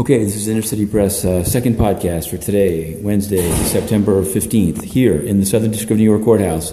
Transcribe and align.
Okay, 0.00 0.24
this 0.24 0.34
is 0.34 0.48
Inner 0.48 0.62
City 0.62 0.86
Press, 0.86 1.26
uh, 1.26 1.44
second 1.44 1.76
podcast 1.76 2.30
for 2.30 2.38
today, 2.38 2.98
Wednesday, 3.02 3.52
September 3.64 4.22
15th, 4.22 4.82
here 4.82 5.20
in 5.20 5.40
the 5.40 5.44
Southern 5.44 5.72
District 5.72 5.90
of 5.90 5.98
New 5.98 6.04
York 6.04 6.24
Courthouse. 6.24 6.72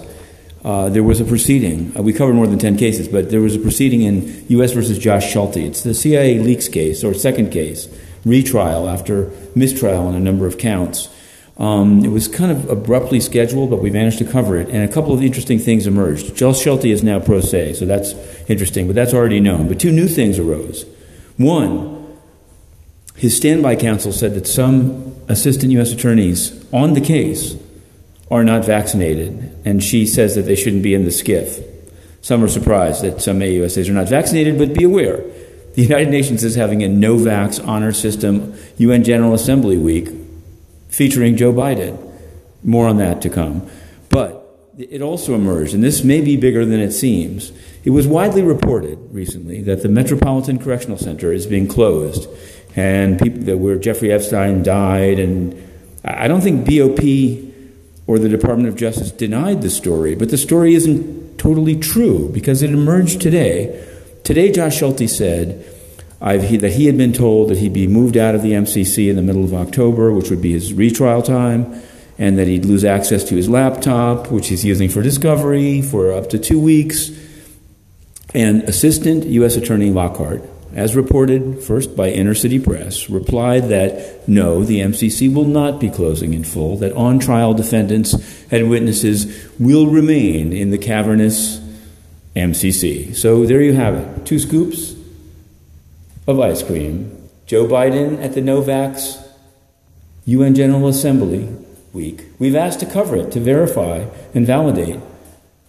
Uh, 0.64 0.88
there 0.88 1.02
was 1.02 1.20
a 1.20 1.26
proceeding. 1.26 1.92
Uh, 1.94 2.00
we 2.00 2.14
covered 2.14 2.32
more 2.32 2.46
than 2.46 2.58
10 2.58 2.78
cases, 2.78 3.06
but 3.06 3.28
there 3.28 3.42
was 3.42 3.54
a 3.54 3.58
proceeding 3.58 4.00
in 4.00 4.46
U.S. 4.48 4.72
versus 4.72 4.98
Josh 4.98 5.30
Schulte. 5.30 5.58
It's 5.58 5.82
the 5.82 5.92
CIA 5.92 6.38
leaks 6.38 6.68
case, 6.68 7.04
or 7.04 7.12
second 7.12 7.50
case, 7.50 7.86
retrial 8.24 8.88
after 8.88 9.30
mistrial 9.54 10.06
on 10.06 10.14
a 10.14 10.20
number 10.20 10.46
of 10.46 10.56
counts. 10.56 11.14
Um, 11.58 12.02
it 12.06 12.08
was 12.08 12.28
kind 12.28 12.50
of 12.50 12.70
abruptly 12.70 13.20
scheduled, 13.20 13.68
but 13.68 13.82
we 13.82 13.90
managed 13.90 14.16
to 14.20 14.24
cover 14.24 14.56
it, 14.56 14.70
and 14.70 14.88
a 14.88 14.90
couple 14.90 15.12
of 15.12 15.22
interesting 15.22 15.58
things 15.58 15.86
emerged. 15.86 16.34
Josh 16.34 16.62
Schulte 16.62 16.86
is 16.86 17.02
now 17.02 17.20
pro 17.20 17.42
se, 17.42 17.74
so 17.74 17.84
that's 17.84 18.14
interesting, 18.48 18.86
but 18.86 18.96
that's 18.96 19.12
already 19.12 19.38
known. 19.38 19.68
But 19.68 19.78
two 19.78 19.92
new 19.92 20.08
things 20.08 20.38
arose. 20.38 20.86
One, 21.36 21.97
his 23.18 23.36
standby 23.36 23.76
counsel 23.76 24.12
said 24.12 24.34
that 24.34 24.46
some 24.46 25.14
assistant 25.28 25.72
U.S. 25.72 25.92
attorneys 25.92 26.64
on 26.72 26.94
the 26.94 27.00
case 27.00 27.56
are 28.30 28.44
not 28.44 28.64
vaccinated, 28.64 29.56
and 29.64 29.82
she 29.82 30.06
says 30.06 30.34
that 30.34 30.42
they 30.42 30.56
shouldn't 30.56 30.82
be 30.82 30.94
in 30.94 31.04
the 31.04 31.10
SCIF. 31.10 31.64
Some 32.20 32.42
are 32.42 32.48
surprised 32.48 33.02
that 33.02 33.20
some 33.20 33.40
AUSAs 33.40 33.88
are 33.88 33.92
not 33.92 34.08
vaccinated, 34.08 34.58
but 34.58 34.74
be 34.74 34.84
aware 34.84 35.22
the 35.78 35.84
United 35.84 36.10
Nations 36.10 36.42
is 36.42 36.56
having 36.56 36.82
a 36.82 36.88
no 36.88 37.14
vax 37.14 37.64
honor 37.64 37.92
system 37.92 38.52
UN 38.78 39.04
General 39.04 39.32
Assembly 39.32 39.76
week 39.76 40.08
featuring 40.88 41.36
Joe 41.36 41.52
Biden. 41.52 41.96
More 42.64 42.88
on 42.88 42.96
that 42.96 43.22
to 43.22 43.30
come. 43.30 43.70
But 44.08 44.44
it 44.76 45.00
also 45.02 45.36
emerged, 45.36 45.74
and 45.74 45.84
this 45.84 46.02
may 46.02 46.20
be 46.20 46.36
bigger 46.36 46.66
than 46.66 46.80
it 46.80 46.90
seems. 46.90 47.52
It 47.84 47.90
was 47.90 48.08
widely 48.08 48.42
reported 48.42 48.98
recently 49.12 49.62
that 49.62 49.84
the 49.84 49.88
Metropolitan 49.88 50.58
Correctional 50.58 50.98
Center 50.98 51.32
is 51.32 51.46
being 51.46 51.68
closed 51.68 52.28
and 52.76 53.18
people 53.18 53.42
that 53.44 53.58
where 53.58 53.76
Jeffrey 53.76 54.12
Epstein 54.12 54.62
died, 54.62 55.18
and 55.18 55.68
I 56.04 56.28
don't 56.28 56.40
think 56.40 56.64
BOP 56.64 57.00
or 58.06 58.18
the 58.18 58.28
Department 58.28 58.68
of 58.68 58.76
Justice 58.76 59.10
denied 59.10 59.62
the 59.62 59.70
story, 59.70 60.14
but 60.14 60.30
the 60.30 60.38
story 60.38 60.74
isn't 60.74 61.38
totally 61.38 61.76
true 61.76 62.28
because 62.30 62.62
it 62.62 62.70
emerged 62.70 63.20
today. 63.20 63.86
Today, 64.24 64.50
Josh 64.50 64.78
Schulte 64.78 65.08
said 65.08 65.64
he, 66.20 66.56
that 66.56 66.72
he 66.72 66.86
had 66.86 66.96
been 66.96 67.12
told 67.12 67.50
that 67.50 67.58
he'd 67.58 67.72
be 67.72 67.86
moved 67.86 68.16
out 68.16 68.34
of 68.34 68.42
the 68.42 68.52
MCC 68.52 69.08
in 69.08 69.16
the 69.16 69.22
middle 69.22 69.44
of 69.44 69.54
October, 69.54 70.12
which 70.12 70.30
would 70.30 70.42
be 70.42 70.52
his 70.52 70.72
retrial 70.72 71.22
time, 71.22 71.82
and 72.18 72.38
that 72.38 72.48
he'd 72.48 72.64
lose 72.64 72.84
access 72.84 73.22
to 73.24 73.36
his 73.36 73.48
laptop, 73.48 74.30
which 74.30 74.48
he's 74.48 74.64
using 74.64 74.88
for 74.88 75.02
discovery 75.02 75.80
for 75.80 76.12
up 76.12 76.28
to 76.30 76.38
two 76.38 76.60
weeks. 76.60 77.10
And 78.34 78.62
Assistant 78.64 79.24
U.S. 79.24 79.56
Attorney 79.56 79.90
Lockard 79.90 80.42
as 80.74 80.94
reported 80.94 81.62
first 81.62 81.96
by 81.96 82.10
Inner 82.10 82.34
City 82.34 82.58
Press, 82.58 83.08
replied 83.08 83.68
that 83.68 84.28
no, 84.28 84.64
the 84.64 84.80
MCC 84.80 85.32
will 85.32 85.44
not 85.46 85.80
be 85.80 85.90
closing 85.90 86.34
in 86.34 86.44
full, 86.44 86.76
that 86.78 86.92
on 86.92 87.18
trial 87.18 87.54
defendants 87.54 88.14
and 88.50 88.68
witnesses 88.68 89.48
will 89.58 89.86
remain 89.86 90.52
in 90.52 90.70
the 90.70 90.78
cavernous 90.78 91.58
MCC. 92.36 93.14
So 93.16 93.46
there 93.46 93.62
you 93.62 93.72
have 93.72 93.94
it 93.94 94.26
two 94.26 94.38
scoops 94.38 94.94
of 96.26 96.38
ice 96.38 96.62
cream. 96.62 97.14
Joe 97.46 97.66
Biden 97.66 98.22
at 98.22 98.34
the 98.34 98.42
Novax 98.42 99.26
UN 100.26 100.54
General 100.54 100.88
Assembly 100.88 101.48
week. 101.94 102.26
We've 102.38 102.54
asked 102.54 102.80
to 102.80 102.86
cover 102.86 103.16
it 103.16 103.32
to 103.32 103.40
verify 103.40 104.04
and 104.34 104.46
validate 104.46 105.00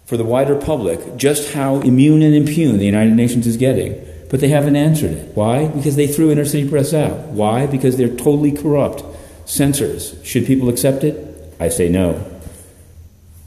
for 0.05 0.17
the 0.17 0.25
wider 0.25 0.55
public 0.55 1.15
just 1.15 1.53
how 1.53 1.79
immune 1.79 2.21
and 2.21 2.35
impugn 2.35 2.77
the 2.77 2.85
United 2.85 3.13
Nations 3.13 3.47
is 3.47 3.55
getting 3.55 4.05
but 4.29 4.39
they 4.39 4.49
haven't 4.49 4.75
answered 4.75 5.11
it. 5.11 5.35
Why? 5.35 5.67
Because 5.67 5.95
they 5.95 6.07
threw 6.07 6.31
Inner 6.31 6.45
City 6.45 6.69
Press 6.69 6.93
out. 6.93 7.17
Why? 7.29 7.65
Because 7.65 7.97
they're 7.97 8.15
totally 8.15 8.51
corrupt. 8.51 9.03
Censors. 9.45 10.15
Should 10.23 10.45
people 10.45 10.69
accept 10.69 11.03
it? 11.03 11.55
I 11.59 11.69
say 11.69 11.89
no. 11.89 12.23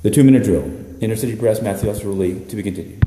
The 0.03 0.11
two 0.11 0.25
minute 0.25 0.43
drill. 0.43 0.71
Inner 1.01 1.17
City 1.17 1.37
Press, 1.37 1.63
Matthew 1.63 1.89
Russell 1.89 2.13
Lee, 2.13 2.45
to 2.47 2.57
be 2.57 2.63
continued. 2.63 2.99